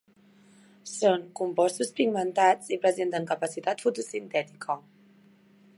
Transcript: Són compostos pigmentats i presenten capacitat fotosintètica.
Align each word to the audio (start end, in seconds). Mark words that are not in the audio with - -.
Són 0.91 1.25
compostos 1.39 1.91
pigmentats 1.99 2.73
i 2.77 2.81
presenten 2.87 3.29
capacitat 3.35 3.87
fotosintètica. 3.87 4.81